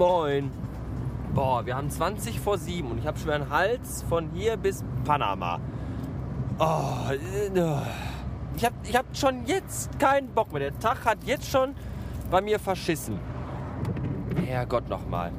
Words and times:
Moin. 0.00 0.50
Boah, 1.34 1.66
wir 1.66 1.76
haben 1.76 1.90
20 1.90 2.40
vor 2.40 2.56
7 2.56 2.90
und 2.90 2.96
ich 2.96 3.06
habe 3.06 3.18
schon 3.18 3.28
einen 3.32 3.50
Hals 3.50 4.02
von 4.08 4.30
hier 4.30 4.56
bis 4.56 4.82
Panama. 5.04 5.60
Oh, 6.58 7.12
äh, 7.12 7.50
ich 8.56 8.64
habe 8.64 8.74
ich 8.82 8.96
hab 8.96 9.04
schon 9.14 9.44
jetzt 9.44 9.98
keinen 9.98 10.28
Bock 10.28 10.52
mehr. 10.52 10.70
Der 10.70 10.78
Tag 10.78 11.04
hat 11.04 11.18
jetzt 11.24 11.50
schon 11.50 11.74
bei 12.30 12.40
mir 12.40 12.58
verschissen. 12.58 13.18
Herrgott 14.46 14.88
nochmal. 14.88 15.32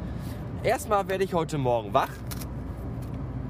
Erstmal 0.61 1.07
werde 1.07 1.23
ich 1.23 1.33
heute 1.33 1.57
Morgen 1.57 1.91
wach 1.95 2.11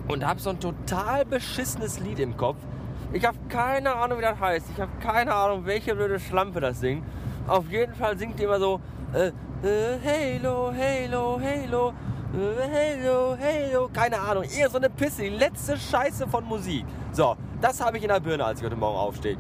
und 0.08 0.26
habe 0.26 0.40
so 0.40 0.52
ein 0.52 0.62
total 0.62 1.26
beschissenes 1.26 2.00
Lied 2.00 2.20
im 2.20 2.38
Kopf. 2.38 2.60
Ich 3.12 3.26
habe 3.26 3.38
keine 3.50 3.98
Ahnung, 3.98 4.20
wie 4.20 4.22
das 4.22 4.40
heißt. 4.40 4.66
Ich 4.74 4.80
habe 4.80 4.92
keine 5.02 5.34
Ahnung, 5.36 5.66
welche 5.66 5.94
blöde 5.94 6.22
Schlampe 6.22 6.62
das 6.62 6.80
singt. 6.80 7.04
Auf 7.48 7.70
jeden 7.70 7.96
Fall 7.96 8.18
singt 8.18 8.40
die 8.40 8.44
immer 8.44 8.62
so 8.62 8.80
äh, 9.14 9.34
Halo, 9.64 10.74
Halo, 10.74 11.40
Halo, 11.40 11.94
äh, 12.34 12.98
Halo, 12.98 13.38
Halo. 13.38 13.90
Keine 13.94 14.20
Ahnung, 14.20 14.44
eher 14.44 14.68
so 14.72 14.78
eine 14.78 14.90
Pisse, 14.90 15.22
die 15.22 15.30
letzte 15.30 15.78
Scheiße 15.78 16.28
von 16.28 16.44
Musik. 16.46 16.84
So, 17.12 17.36
das 17.62 17.80
habe 17.80 17.98
ich 17.98 18.04
in 18.04 18.10
der 18.10 18.20
Birne, 18.20 18.44
als 18.44 18.60
ich 18.60 18.66
heute 18.66 18.76
Morgen 18.76 18.98
aufstehe. 18.98 19.38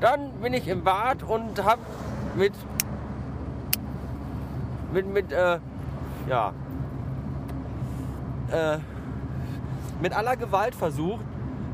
Dann 0.00 0.32
bin 0.40 0.54
ich 0.54 0.66
im 0.68 0.82
Bad 0.82 1.22
und 1.22 1.62
habe 1.62 1.82
mit 2.34 2.54
mit 4.90 5.06
mit 5.06 5.30
äh, 5.30 5.58
ja 6.30 6.54
äh, 8.50 8.78
mit 10.00 10.16
aller 10.16 10.36
Gewalt 10.36 10.74
versucht, 10.74 11.24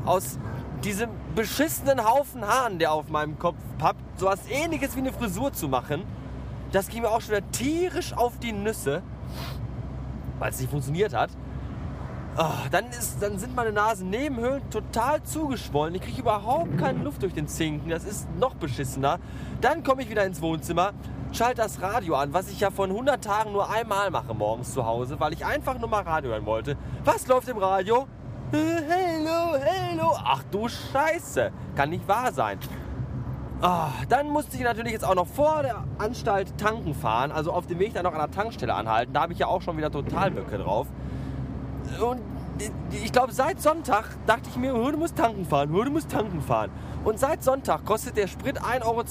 aus 0.03 0.37
diesem 0.83 1.11
beschissenen 1.33 2.03
Haufen 2.03 2.45
Haaren, 2.45 2.77
der 2.77 2.91
auf 2.91 3.07
meinem 3.07 3.39
Kopf 3.39 3.55
pappt, 3.77 4.01
so 4.19 4.25
was 4.25 4.39
ähnliches 4.49 4.97
wie 4.97 4.99
eine 4.99 5.13
Frisur 5.13 5.53
zu 5.53 5.69
machen. 5.69 6.03
Das 6.71 6.87
ging 6.87 7.01
mir 7.01 7.09
auch 7.09 7.21
schon 7.21 7.31
wieder 7.31 7.51
tierisch 7.51 8.13
auf 8.13 8.37
die 8.39 8.51
Nüsse, 8.51 9.01
weil 10.37 10.51
es 10.51 10.59
nicht 10.59 10.69
funktioniert 10.69 11.13
hat. 11.13 11.31
Oh, 12.37 12.45
dann, 12.71 12.85
ist, 12.87 13.21
dann 13.21 13.37
sind 13.37 13.55
meine 13.55 13.73
Nasennebenhöhlen 13.73 14.69
total 14.69 15.21
zugeschwollen. 15.23 15.95
Ich 15.95 16.01
kriege 16.01 16.21
überhaupt 16.21 16.77
keine 16.77 17.03
Luft 17.03 17.23
durch 17.23 17.33
den 17.33 17.47
Zinken. 17.47 17.89
Das 17.89 18.05
ist 18.05 18.29
noch 18.39 18.55
beschissener. 18.55 19.19
Dann 19.61 19.83
komme 19.83 20.03
ich 20.03 20.09
wieder 20.09 20.25
ins 20.25 20.41
Wohnzimmer, 20.41 20.93
schalte 21.33 21.61
das 21.63 21.81
Radio 21.81 22.15
an, 22.15 22.31
was 22.33 22.49
ich 22.49 22.59
ja 22.61 22.71
von 22.71 22.91
100 22.91 23.21
Tagen 23.21 23.51
nur 23.51 23.69
einmal 23.69 24.09
mache 24.11 24.33
morgens 24.33 24.73
zu 24.73 24.85
Hause, 24.85 25.19
weil 25.19 25.33
ich 25.33 25.45
einfach 25.45 25.77
nur 25.79 25.89
mal 25.89 26.03
Radio 26.03 26.31
hören 26.31 26.45
wollte. 26.45 26.77
Was 27.03 27.27
läuft 27.27 27.49
im 27.49 27.57
Radio? 27.57 28.07
Hello, 28.51 29.57
hello. 29.59 30.15
Ach 30.23 30.43
du 30.49 30.67
Scheiße. 30.69 31.51
Kann 31.75 31.89
nicht 31.89 32.07
wahr 32.07 32.31
sein. 32.31 32.57
Oh, 33.61 33.87
dann 34.07 34.29
musste 34.29 34.55
ich 34.55 34.63
natürlich 34.63 34.93
jetzt 34.93 35.03
auch 35.03 35.15
noch 35.15 35.27
vor 35.27 35.63
der 35.63 35.83
Anstalt 35.97 36.57
tanken 36.57 36.93
fahren. 36.93 37.31
Also 37.33 37.51
auf 37.51 37.67
dem 37.67 37.79
Weg 37.79 37.93
dann 37.93 38.03
noch 38.03 38.13
an 38.13 38.19
der 38.19 38.31
Tankstelle 38.31 38.73
anhalten. 38.73 39.11
Da 39.11 39.21
habe 39.21 39.33
ich 39.33 39.39
ja 39.39 39.47
auch 39.47 39.61
schon 39.61 39.75
wieder 39.77 39.91
total 39.91 40.31
Böcke 40.31 40.57
drauf. 40.59 40.87
Und 41.99 42.21
ich 42.91 43.11
glaube, 43.11 43.33
seit 43.33 43.61
Sonntag 43.61 44.05
dachte 44.25 44.49
ich 44.49 44.55
mir, 44.55 44.71
du 44.71 44.97
musst 44.97 45.17
tanken 45.17 45.45
fahren, 45.45 45.73
du 45.73 45.91
musst 45.91 46.09
tanken 46.09 46.41
fahren. 46.41 46.71
Und 47.03 47.19
seit 47.19 47.43
Sonntag 47.43 47.83
kostet 47.85 48.15
der 48.15 48.27
Sprit 48.27 48.61
1,20 48.61 48.85
Euro. 48.85 49.03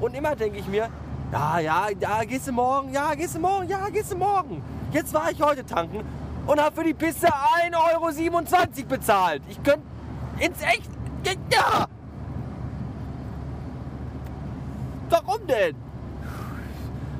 Und 0.00 0.14
immer 0.14 0.36
denke 0.36 0.58
ich 0.58 0.66
mir, 0.66 0.90
ja, 1.32 1.58
ja, 1.58 1.86
ja, 1.98 2.24
gehst 2.24 2.48
du 2.48 2.52
morgen, 2.52 2.92
ja, 2.92 3.14
gehst 3.14 3.36
du 3.36 3.40
morgen, 3.40 3.68
ja, 3.68 3.88
gehst 3.88 4.12
du 4.12 4.16
morgen. 4.16 4.62
Jetzt 4.92 5.14
war 5.14 5.30
ich 5.30 5.40
heute 5.40 5.64
tanken 5.64 6.02
und 6.46 6.60
habe 6.60 6.76
für 6.76 6.84
die 6.84 6.94
Piste 6.94 7.28
1,27 7.28 7.72
Euro 7.94 8.86
bezahlt. 8.88 9.42
Ich 9.48 9.62
könnte 9.62 9.82
ins 10.38 10.60
Echt. 10.60 10.90
Ja! 11.50 11.86
Denn? 15.46 15.76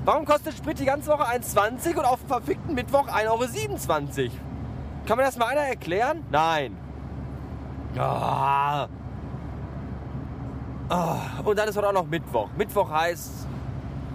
Warum 0.04 0.24
kostet 0.24 0.54
Sprit 0.56 0.78
die 0.78 0.84
ganze 0.84 1.10
Woche 1.10 1.24
1,20 1.24 1.96
und 1.96 2.04
auf 2.04 2.20
dem 2.20 2.28
verfickten 2.28 2.74
Mittwoch 2.74 3.08
1,27 3.08 4.24
Euro? 4.24 4.30
Kann 5.06 5.16
man 5.16 5.26
das 5.26 5.36
mal 5.36 5.46
einer 5.46 5.62
erklären? 5.62 6.24
Nein. 6.30 6.76
Ah. 7.98 8.88
Ah. 10.88 11.16
Und 11.44 11.58
dann 11.58 11.68
ist 11.68 11.76
heute 11.76 11.88
auch 11.88 11.92
noch 11.92 12.06
Mittwoch. 12.06 12.48
Mittwoch 12.56 12.90
heißt, 12.90 13.48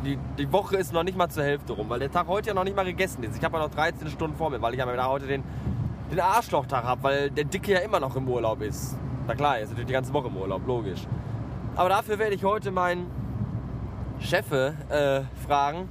die, 0.06 0.18
die 0.38 0.52
Woche 0.52 0.78
ist 0.78 0.94
noch 0.94 1.04
nicht 1.04 1.18
mal 1.18 1.30
zur 1.30 1.44
Hälfte 1.44 1.74
rum, 1.74 1.90
weil 1.90 2.00
der 2.00 2.12
Tag 2.12 2.28
heute 2.28 2.50
ja 2.50 2.54
noch 2.54 2.64
nicht 2.64 2.76
mal 2.76 2.86
gegessen 2.86 3.24
ist. 3.24 3.38
Ich 3.38 3.44
habe 3.44 3.58
ja 3.58 3.64
noch 3.64 3.72
13 3.72 4.08
Stunden 4.10 4.36
vor 4.36 4.50
mir, 4.50 4.62
weil 4.62 4.74
ich 4.74 4.80
ja 4.80 5.08
heute 5.08 5.28
den, 5.28 5.44
den 6.10 6.20
Arschlochtag 6.20 6.84
habe, 6.84 7.04
weil 7.04 7.32
der 7.32 7.46
Dicke 7.46 7.74
ja 7.74 7.80
immer 7.80 8.00
noch 8.00 8.16
im 8.16 8.28
Urlaub 8.28 8.62
ist. 8.62 8.98
Na 9.28 9.36
klar, 9.36 9.58
er 9.58 9.64
ist 9.64 9.70
natürlich 9.70 9.88
die 9.88 9.94
ganze 9.94 10.14
Woche 10.14 10.28
im 10.28 10.38
Urlaub, 10.38 10.66
logisch. 10.66 11.06
Aber 11.76 11.90
dafür 11.90 12.18
werde 12.20 12.36
ich 12.36 12.44
heute 12.44 12.72
meinen 12.72 13.21
Chefe 14.22 14.74
äh, 14.90 15.46
fragen, 15.46 15.90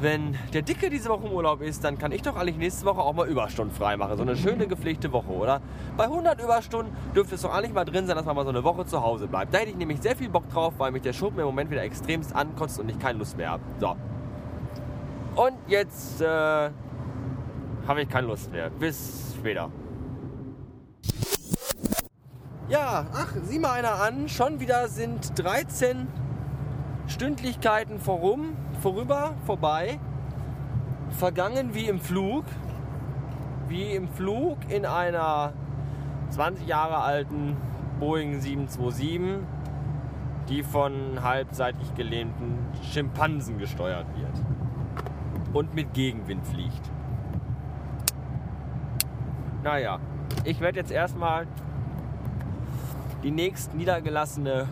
wenn 0.00 0.36
der 0.52 0.62
Dicke 0.62 0.90
diese 0.90 1.08
Woche 1.08 1.26
im 1.26 1.32
Urlaub 1.32 1.60
ist, 1.60 1.84
dann 1.84 1.98
kann 1.98 2.12
ich 2.12 2.22
doch 2.22 2.36
eigentlich 2.36 2.56
nächste 2.56 2.84
Woche 2.84 3.00
auch 3.00 3.12
mal 3.12 3.28
Überstunden 3.28 3.74
frei 3.74 3.96
machen. 3.96 4.16
So 4.16 4.22
eine 4.22 4.36
schöne 4.36 4.66
gepflegte 4.66 5.12
Woche, 5.12 5.30
oder? 5.30 5.60
Bei 5.96 6.04
100 6.04 6.42
Überstunden 6.42 6.94
dürfte 7.14 7.36
es 7.36 7.42
doch 7.42 7.54
eigentlich 7.54 7.72
mal 7.72 7.84
drin 7.84 8.06
sein, 8.06 8.16
dass 8.16 8.26
man 8.26 8.34
mal 8.34 8.44
so 8.44 8.50
eine 8.50 8.64
Woche 8.64 8.84
zu 8.86 9.02
Hause 9.02 9.28
bleibt. 9.28 9.54
Da 9.54 9.58
hätte 9.58 9.70
ich 9.70 9.76
nämlich 9.76 10.00
sehr 10.00 10.16
viel 10.16 10.28
Bock 10.28 10.48
drauf, 10.50 10.74
weil 10.78 10.90
mich 10.90 11.02
der 11.02 11.12
Schuppen 11.12 11.38
im 11.38 11.46
Moment 11.46 11.70
wieder 11.70 11.82
extremst 11.82 12.34
ankotzt 12.34 12.80
und 12.80 12.88
ich 12.88 12.98
keine 12.98 13.18
Lust 13.18 13.36
mehr 13.36 13.50
habe. 13.50 13.62
So. 13.78 13.96
Und 15.36 15.56
jetzt 15.68 16.20
äh, 16.20 16.26
habe 17.86 18.02
ich 18.02 18.08
keine 18.08 18.26
Lust 18.26 18.50
mehr. 18.52 18.70
Bis 18.70 19.34
später. 19.38 19.70
Ja, 22.68 23.06
ach, 23.12 23.32
sieh 23.42 23.58
mal 23.58 23.72
einer 23.72 24.00
an. 24.00 24.28
Schon 24.28 24.58
wieder 24.58 24.88
sind 24.88 25.38
13 25.38 26.08
Stündlichkeiten 27.06 27.98
vorum 28.00 28.56
vorüber, 28.80 29.34
vorbei, 29.44 29.98
vergangen 31.10 31.74
wie 31.74 31.86
im 31.86 32.00
Flug, 32.00 32.44
wie 33.68 33.92
im 33.92 34.08
Flug 34.08 34.58
in 34.68 34.86
einer 34.86 35.52
20 36.30 36.66
Jahre 36.66 36.98
alten 36.98 37.56
Boeing 38.00 38.40
727, 38.40 39.46
die 40.48 40.62
von 40.62 41.22
halbseitig 41.22 41.94
gelähmten 41.94 42.58
Schimpansen 42.82 43.58
gesteuert 43.58 44.06
wird 44.16 44.44
und 45.52 45.74
mit 45.74 45.94
Gegenwind 45.94 46.46
fliegt. 46.46 46.90
Naja, 49.62 49.98
ich 50.44 50.60
werde 50.60 50.78
jetzt 50.78 50.90
erstmal 50.90 51.46
die 53.22 53.30
nächst 53.30 53.74
niedergelassene 53.74 54.68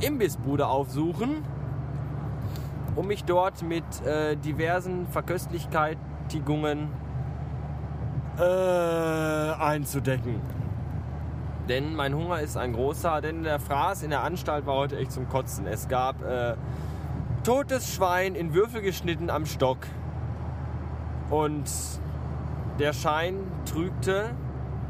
Imbissbude 0.00 0.66
aufsuchen 0.66 1.44
um 2.96 3.06
mich 3.06 3.24
dort 3.24 3.62
mit 3.62 3.84
äh, 4.04 4.36
diversen 4.36 5.06
Verköstlichkeitungen 5.06 6.88
äh, 8.38 8.42
einzudecken. 8.42 10.40
Denn 11.68 11.94
mein 11.94 12.14
Hunger 12.14 12.40
ist 12.40 12.56
ein 12.56 12.72
großer, 12.72 13.20
denn 13.20 13.44
der 13.44 13.60
Fraß 13.60 14.02
in 14.02 14.10
der 14.10 14.22
Anstalt 14.22 14.66
war 14.66 14.74
heute 14.74 14.98
echt 14.98 15.12
zum 15.12 15.28
Kotzen. 15.28 15.66
Es 15.66 15.88
gab 15.88 16.22
äh, 16.22 16.56
totes 17.44 17.94
Schwein 17.94 18.34
in 18.34 18.54
Würfel 18.54 18.82
geschnitten 18.82 19.30
am 19.30 19.46
Stock. 19.46 19.78
Und 21.30 21.70
der 22.80 22.92
Schein 22.92 23.36
trügte, 23.66 24.30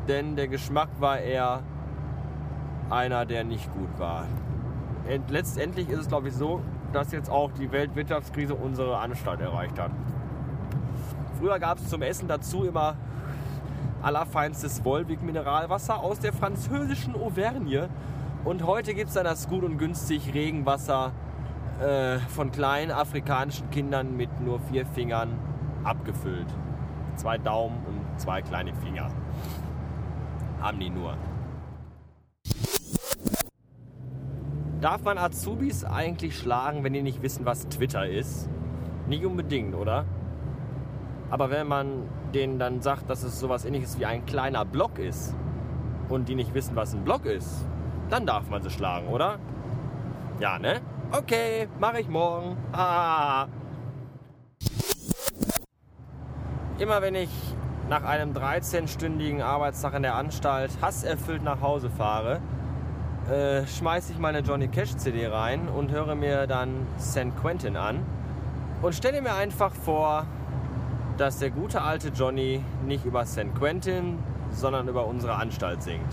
denn 0.09 0.37
der 0.37 0.49
Geschmack 0.49 0.89
war 1.01 1.19
eher 1.19 1.63
einer, 2.89 3.27
der 3.27 3.45
nicht 3.45 3.71
gut 3.73 3.99
war. 3.99 4.27
Letztendlich 5.29 5.89
ist 5.89 6.01
es, 6.01 6.09
glaube 6.09 6.29
ich, 6.29 6.35
so, 6.35 6.61
dass 6.93 7.13
jetzt 7.13 7.31
auch 7.31 7.51
die 7.53 7.71
Weltwirtschaftskrise 7.73 8.55
unsere 8.55 8.99
Anstalt 8.99 9.41
erreicht 9.41 9.79
hat. 9.79 9.91
Früher 11.39 11.59
gab 11.59 11.79
es 11.79 11.89
zum 11.89 12.03
Essen 12.03 12.29
dazu 12.29 12.65
immer 12.65 12.97
allerfeinstes 14.03 14.85
Wolwig-Mineralwasser 14.85 16.01
aus 16.01 16.19
der 16.19 16.33
französischen 16.33 17.15
Auvergne. 17.15 17.89
Und 18.45 18.65
heute 18.67 18.95
gibt 18.95 19.09
es 19.09 19.15
dann 19.15 19.25
das 19.25 19.49
gut 19.49 19.65
und 19.65 19.79
günstig 19.79 20.33
Regenwasser 20.33 21.13
äh, 21.81 22.19
von 22.19 22.51
kleinen 22.51 22.91
afrikanischen 22.91 23.71
Kindern 23.71 24.17
mit 24.17 24.41
nur 24.41 24.61
vier 24.61 24.87
Fingern 24.87 25.39
abgefüllt. 25.85 26.47
Zwei 27.17 27.39
Daumen 27.39 27.77
und 27.87 28.21
zwei 28.21 28.43
kleine 28.43 28.73
Finger. 28.75 29.09
Haben 30.61 30.79
die 30.79 30.91
nur. 30.91 31.15
Darf 34.81 35.03
man 35.03 35.19
Azubis 35.19 35.85
eigentlich 35.85 36.39
schlagen, 36.39 36.83
wenn 36.85 36.95
die 36.95 37.03
nicht 37.03 37.21
wissen, 37.21 37.45
was 37.45 37.69
Twitter 37.69 38.09
ist? 38.09 38.49
Nicht 39.09 39.27
unbedingt, 39.27 39.75
oder? 39.75 40.07
Aber 41.29 41.51
wenn 41.51 41.69
man 41.69 42.09
denen 42.33 42.59
dann 42.59 42.81
sagt, 42.81 43.11
dass 43.11 43.23
es 43.23 43.39
sowas 43.39 43.67
ähnliches 43.67 43.99
wie 43.99 44.07
ein 44.07 44.25
kleiner 44.25 44.65
Block 44.65 44.99
ist 44.99 45.37
und 46.09 46.31
die 46.31 46.35
nicht 46.35 46.55
wissen, 46.55 46.77
was 46.77 46.95
ein 46.95 47.05
Block 47.05 47.27
ist, 47.27 47.67
dann 48.09 48.25
darf 48.25 48.49
man 48.49 48.63
sie 48.63 48.71
schlagen, 48.71 49.09
oder? 49.09 49.39
Ja, 50.39 50.59
ne? 50.59 50.81
Okay, 51.13 51.69
mache 51.79 52.01
ich 52.01 52.09
morgen. 52.09 52.57
Ah. 52.73 53.49
Immer 56.79 57.03
wenn 57.03 57.17
ich 57.17 57.31
nach 57.91 58.05
einem 58.05 58.33
13-stündigen 58.33 59.43
Arbeitstag 59.43 59.93
in 59.93 60.03
der 60.03 60.15
Anstalt 60.15 60.71
hasserfüllt 60.81 61.43
nach 61.43 61.61
Hause 61.61 61.91
fahre, 61.91 62.41
äh, 63.31 63.67
schmeiße 63.67 64.13
ich 64.13 64.19
meine 64.19 64.41
Johnny 64.41 64.69
Cash 64.69 64.97
CD 64.97 65.27
rein 65.27 65.69
und 65.69 65.91
höre 65.91 66.15
mir 66.15 66.47
dann 66.47 66.87
St. 66.99 67.37
Quentin 67.41 67.77
an. 67.77 68.05
Und 68.83 68.95
stelle 68.95 69.23
mir 69.23 69.35
einfach 69.35 69.73
vor, 69.73 70.27
dass 71.17 71.39
der 71.39 71.51
gute 71.51 71.83
alte 71.83 72.09
Johnny 72.09 72.65
nicht 72.87 73.05
über 73.05 73.25
St. 73.27 73.55
Quentin, 73.59 74.19
sondern 74.51 74.89
über 74.89 75.07
unsere 75.07 75.35
Anstalt 75.35 75.83
singt. 75.83 76.11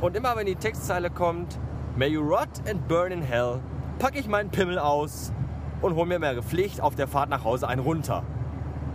Und 0.00 0.16
immer 0.16 0.36
wenn 0.36 0.46
die 0.46 0.56
Textzeile 0.56 1.10
kommt, 1.10 1.58
May 1.96 2.08
you 2.08 2.22
rot 2.22 2.48
and 2.68 2.88
burn 2.88 3.12
in 3.12 3.22
hell, 3.22 3.60
packe 3.98 4.18
ich 4.18 4.26
meinen 4.26 4.50
Pimmel 4.50 4.78
aus 4.78 5.32
und 5.80 5.94
hole 5.94 6.06
mir 6.06 6.18
mehr 6.18 6.42
Pflicht 6.42 6.80
auf 6.80 6.94
der 6.94 7.06
Fahrt 7.06 7.28
nach 7.28 7.44
Hause 7.44 7.68
einen 7.68 7.82
runter. 7.82 8.24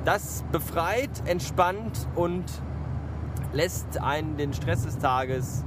Das 0.04 0.44
befreit, 0.52 1.10
entspannt 1.26 2.08
und 2.16 2.44
lässt 3.54 4.02
einen 4.02 4.36
den 4.36 4.54
Stress 4.54 4.84
des 4.84 4.98
Tages 4.98 5.64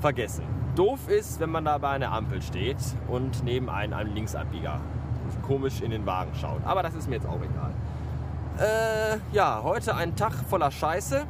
vergessen. 0.00 0.57
Doof 0.78 1.08
ist, 1.08 1.40
wenn 1.40 1.50
man 1.50 1.64
da 1.64 1.76
bei 1.78 1.88
einer 1.88 2.12
Ampel 2.12 2.40
steht 2.40 2.76
und 3.08 3.42
neben 3.42 3.68
einem 3.68 3.94
ein 3.94 4.14
Linksabbieger 4.14 4.78
komisch 5.42 5.80
in 5.80 5.90
den 5.90 6.06
Wagen 6.06 6.30
schaut. 6.40 6.60
Aber 6.64 6.84
das 6.84 6.94
ist 6.94 7.08
mir 7.08 7.16
jetzt 7.16 7.26
auch 7.26 7.40
egal. 7.40 7.72
Äh, 8.58 9.18
ja, 9.32 9.60
heute 9.64 9.96
ein 9.96 10.14
Tag 10.14 10.34
voller 10.34 10.70
Scheiße. 10.70 11.26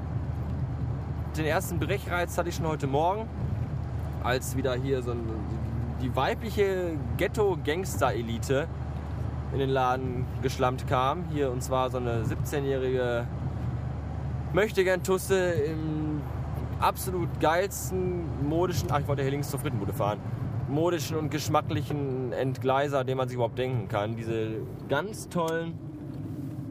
Den 1.38 1.46
ersten 1.46 1.78
Brechreiz 1.78 2.36
hatte 2.36 2.50
ich 2.50 2.56
schon 2.56 2.66
heute 2.66 2.86
Morgen, 2.86 3.26
als 4.22 4.54
wieder 4.54 4.74
hier 4.74 5.02
so 5.02 5.12
ein, 5.12 5.24
die 6.02 6.14
weibliche 6.14 6.98
Ghetto-Gangster-Elite 7.16 8.68
in 9.54 9.58
den 9.60 9.70
Laden 9.70 10.26
geschlammt 10.42 10.86
kam. 10.88 11.24
Hier 11.32 11.50
und 11.50 11.62
zwar 11.62 11.88
so 11.88 11.96
eine 11.96 12.24
17-jährige 12.24 13.26
Möchtegern-Tusse 14.52 15.52
im 15.52 16.20
absolut 16.80 17.40
geilsten 17.40 18.48
modischen, 18.48 18.90
ach 18.90 19.00
ich 19.00 19.08
wollte 19.08 19.22
hier 19.22 19.30
links 19.30 19.50
zur 19.50 19.60
Frittenbude 19.60 19.92
fahren, 19.92 20.20
modischen 20.68 21.16
und 21.16 21.30
geschmacklichen 21.30 22.32
Entgleiser, 22.32 23.04
den 23.04 23.16
man 23.16 23.28
sich 23.28 23.36
überhaupt 23.36 23.58
denken 23.58 23.88
kann. 23.88 24.16
Diese 24.16 24.60
ganz 24.88 25.28
tollen 25.28 25.78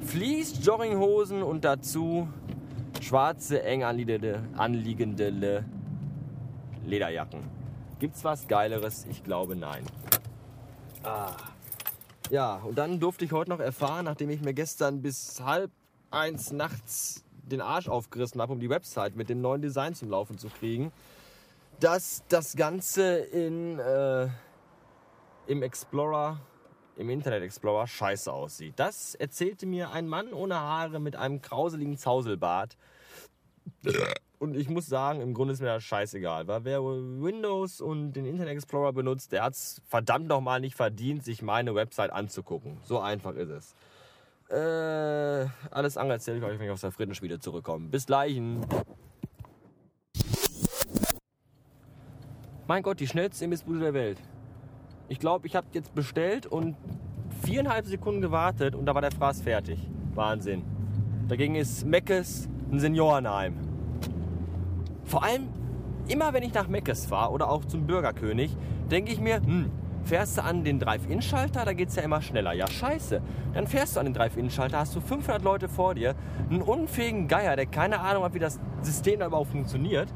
Fleece-Jogginghosen 0.02 1.44
und 1.44 1.66
dazu 1.66 2.28
schwarze, 3.02 3.64
eng 3.64 3.84
anliegende, 3.84 4.44
anliegende 4.56 5.66
Lederjacken. 6.86 7.42
Gibt's 8.00 8.24
was 8.24 8.48
Geileres? 8.48 9.06
Ich 9.10 9.24
glaube 9.24 9.56
nein. 9.56 9.84
Ah. 11.04 11.32
Ja, 12.30 12.56
und 12.56 12.78
dann 12.78 13.00
durfte 13.00 13.26
ich 13.26 13.32
heute 13.32 13.50
noch 13.50 13.60
erfahren, 13.60 14.06
nachdem 14.06 14.30
ich 14.30 14.42
mir 14.42 14.54
gestern 14.54 15.02
bis 15.02 15.42
halb 15.44 15.72
eins 16.12 16.52
nachts 16.52 17.24
den 17.48 17.62
Arsch 17.62 17.88
aufgerissen 17.88 18.42
habe, 18.42 18.54
um 18.54 18.60
die 18.60 18.70
Website 18.70 19.16
mit 19.16 19.30
dem 19.30 19.42
neuen 19.42 19.62
Design 19.62 19.96
zum 19.96 20.10
Laufen 20.10 20.38
zu 20.38 20.50
kriegen, 20.50 20.92
dass 21.80 22.24
das 22.30 22.56
Ganze 22.56 23.18
in, 23.18 23.80
äh, 23.80 24.28
im 25.48 25.64
Explorer 25.64 26.40
im 26.98 27.10
Internet 27.10 27.44
Explorer 27.44 27.88
scheiße 27.88 28.32
aussieht. 28.32 28.74
Das 28.78 29.16
erzählte 29.16 29.66
mir 29.66 29.92
ein 29.92 30.08
Mann 30.08 30.34
ohne 30.34 30.56
Haare 30.56 31.00
mit 31.00 31.16
einem 31.16 31.42
krauseligen 31.42 31.98
Zauselbart. 31.98 32.76
Und 34.40 34.56
ich 34.56 34.70
muss 34.70 34.88
sagen, 34.88 35.22
im 35.22 35.34
Grunde 35.34 35.54
ist 35.54 35.62
mir 35.62 35.68
das 35.68 35.84
scheißegal. 35.84 36.48
Weil 36.48 36.64
wer 36.64 36.84
Windows 36.84 37.82
und 37.82 38.14
den 38.14 38.26
Internet 38.26 38.54
Explorer 38.54 38.94
benutzt, 38.94 39.32
der 39.32 39.44
hat 39.44 39.54
es 39.54 39.82
verdammt 39.88 40.28
nochmal 40.28 40.60
nicht 40.60 40.76
verdient, 40.76 41.24
sich 41.24 41.42
meine 41.42 41.76
Website 41.76 42.12
anzugucken. 42.12 42.78
So 42.84 43.00
einfach 43.00 43.36
ist 43.36 43.50
es. 43.50 43.76
Äh, 44.50 45.48
alles 45.72 45.98
andere 45.98 46.14
erzähle 46.14 46.38
ich 46.38 46.44
euch, 46.44 46.58
wenn 46.58 46.66
ich 46.68 46.72
aus 46.72 46.82
der 46.82 46.92
Friedensspiele 46.92 47.40
zurückkomme. 47.40 47.90
Bis 47.90 48.06
gleich. 48.06 48.42
Mein 52.68 52.84
Gott, 52.84 53.00
die 53.00 53.08
schnellste 53.08 53.46
Imbissbude 53.46 53.80
der 53.80 53.94
Welt. 53.94 54.20
Ich 55.10 55.20
glaube, 55.20 55.48
ich 55.48 55.56
habe 55.56 55.68
jetzt 55.72 55.94
bestellt 55.96 56.46
und 56.46 56.76
viereinhalb 57.44 57.86
Sekunden 57.86 58.22
gewartet 58.22 58.76
und 58.76 58.86
da 58.86 58.94
war 58.94 59.02
der 59.02 59.12
Fraß 59.12 59.42
fertig. 59.42 59.80
Wahnsinn. 60.16 60.64
Dagegen 61.28 61.56
ist 61.56 61.86
Meckes 61.86 62.50
ein 62.72 62.80
Seniorenheim. 62.80 63.56
Vor 65.04 65.24
allem, 65.24 65.48
immer 66.08 66.34
wenn 66.34 66.44
ich 66.44 66.54
nach 66.54 66.68
Meckes 66.68 67.06
fahre 67.06 67.32
oder 67.32 67.50
auch 67.50 67.66
zum 67.66 67.86
Bürgerkönig, 67.86 68.56
denke 68.90 69.12
ich 69.12 69.20
mir, 69.20 69.38
hm, 69.38 69.72
fährst 70.08 70.38
du 70.38 70.44
an 70.44 70.64
den 70.64 70.80
Drive-In-Schalter, 70.80 71.66
da 71.66 71.74
geht 71.74 71.90
es 71.90 71.96
ja 71.96 72.04
immer 72.04 72.22
schneller. 72.22 72.54
Ja, 72.54 72.68
scheiße. 72.68 73.22
Dann 73.54 73.68
fährst 73.68 73.96
du 73.96 74.00
an 74.00 74.06
den 74.06 74.14
Drive-In-Schalter, 74.14 74.80
hast 74.80 74.96
du 74.96 75.02
500 75.02 75.44
Leute 75.44 75.68
vor 75.68 75.94
dir, 75.94 76.16
einen 76.50 76.62
unfähigen 76.62 77.28
Geier, 77.28 77.56
der 77.56 77.66
keine 77.66 78.00
Ahnung 78.00 78.24
hat, 78.24 78.34
wie 78.34 78.40
das 78.40 78.60
System 78.82 79.20
da 79.20 79.28
überhaupt 79.28 79.52
funktioniert. 79.52 80.14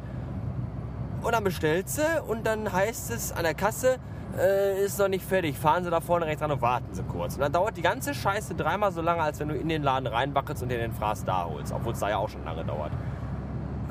Und 1.22 1.34
dann 1.34 1.44
bestellst 1.44 2.00
du 2.00 2.24
und 2.24 2.48
dann 2.48 2.72
heißt 2.72 3.12
es 3.12 3.32
an 3.32 3.44
der 3.44 3.54
Kasse, 3.54 3.98
äh, 4.38 4.84
ist 4.84 4.98
noch 4.98 5.08
nicht 5.08 5.26
fertig. 5.26 5.58
Fahren 5.58 5.84
Sie 5.84 5.92
da 5.92 6.00
vorne 6.00 6.26
rechts 6.26 6.42
an 6.42 6.52
und 6.52 6.62
warten 6.62 6.94
Sie 6.94 7.04
kurz. 7.04 7.36
Und 7.36 7.42
dann 7.42 7.52
dauert 7.52 7.78
die 7.78 7.82
ganze 7.82 8.14
Scheiße 8.14 8.56
dreimal 8.56 8.92
so 8.92 9.02
lange, 9.02 9.22
als 9.22 9.40
wenn 9.40 9.50
du 9.50 9.56
in 9.56 9.68
den 9.68 9.84
Laden 9.84 10.08
reinwackelst 10.08 10.64
und 10.64 10.70
dir 10.70 10.78
den 10.78 10.94
Fraß 10.94 11.26
da 11.26 11.46
holst. 11.46 11.74
Obwohl 11.74 11.94
es 11.94 12.00
da 12.00 12.10
ja 12.10 12.18
auch 12.18 12.30
schon 12.30 12.44
lange 12.46 12.64
dauert. 12.64 12.92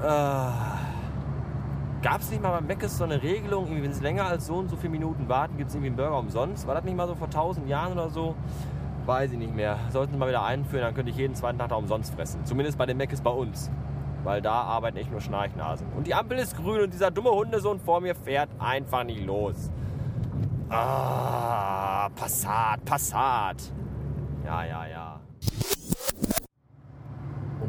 Äh, 0.03 0.80
Gab 2.03 2.23
es 2.23 2.31
nicht 2.31 2.43
mal 2.43 2.53
beim 2.53 2.67
Meckes 2.67 2.97
so 2.97 3.05
eine 3.05 3.23
Regelung, 3.23 3.83
wenn 3.83 3.93
sie 3.93 4.03
länger 4.03 4.25
als 4.25 4.47
so 4.47 4.55
und 4.55 4.71
so 4.71 4.77
viele 4.77 4.91
Minuten 4.91 5.29
warten, 5.29 5.59
gibt 5.59 5.69
es 5.69 5.75
irgendwie 5.75 5.89
einen 5.89 5.97
Burger 5.97 6.19
umsonst? 6.19 6.67
War 6.67 6.75
das 6.75 6.85
nicht 6.85 6.97
mal 6.97 7.07
so 7.07 7.15
vor 7.15 7.29
tausend 7.29 7.69
Jahren 7.69 7.93
oder 7.93 8.09
so? 8.09 8.35
Weiß 9.05 9.33
ich 9.33 9.39
nicht 9.39 9.55
mehr. 9.55 9.79
Sollten 9.91 10.15
sie 10.15 10.19
mal 10.19 10.29
wieder 10.29 10.43
einführen, 10.43 10.83
dann 10.83 10.95
könnte 10.95 11.11
ich 11.11 11.19
jeden 11.19 11.35
zweiten 11.35 11.59
Tag 11.59 11.69
da 11.69 11.75
umsonst 11.75 12.15
fressen. 12.15 12.43
Zumindest 12.47 12.79
bei 12.79 12.87
den 12.87 12.97
Meckes 12.97 13.21
bei 13.21 13.31
uns. 13.31 13.71
Weil 14.25 14.41
da 14.41 14.63
arbeiten 14.63 14.97
echt 14.97 15.11
nur 15.11 15.21
Schnarchnasen. 15.21 15.87
Und 15.95 16.07
die 16.07 16.15
Ampel 16.15 16.39
ist 16.39 16.57
grün 16.57 16.83
und 16.83 16.93
dieser 16.93 17.11
dumme 17.11 17.31
Hundesohn 17.33 17.79
vor 17.79 18.01
mir 18.01 18.15
fährt 18.15 18.49
einfach 18.59 19.05
nicht 19.05 19.25
los. 19.27 19.71
Ah, 20.71 22.09
Passat, 22.17 22.83
Passat. 22.85 23.57
Ja, 24.45 24.65
ja, 24.65 24.87
ja. 24.87 25.10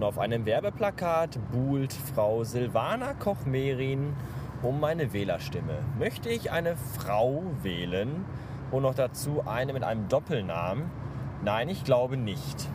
Und 0.02 0.08
auf 0.08 0.18
einem 0.18 0.48
Werbeplakat 0.48 1.38
buhlt 1.52 1.94
Frau 1.94 2.44
Silvana 2.44 3.14
Koch-Merin 3.14 4.16
um 4.64 4.80
meine 4.80 5.14
Wählerstimme. 5.14 5.78
Möchte 6.00 6.30
ich 6.30 6.50
eine 6.50 6.76
Frau 6.76 7.44
wählen 7.62 8.26
und 8.72 8.82
noch 8.82 8.96
dazu 8.96 9.44
eine 9.46 9.74
mit 9.74 9.84
einem 9.84 10.08
Doppelnamen? 10.08 10.90
Nein, 11.44 11.70
ich 11.70 11.84
glaube 11.84 12.18
nicht. 12.18 12.68